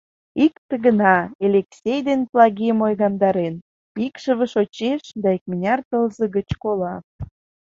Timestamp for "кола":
6.63-6.95